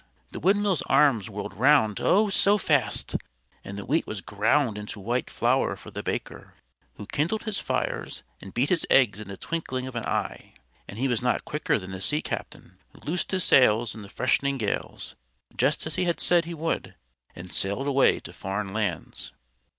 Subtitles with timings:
[0.31, 2.29] The windmill's arms whirled round, oh!
[2.29, 3.17] so fast,
[3.63, 6.55] and the wheat was ground into white flour for the Baker,
[6.95, 10.55] who kindled his fires and beat his eggs in the twinkling of an eye;
[10.87, 14.09] and he was not quicker than the Sea captain, who loosed his sails in the
[14.09, 15.13] fresh'ning gales,
[15.55, 16.95] just as he had said he would,
[17.35, 19.33] and sailed away to foreign lands.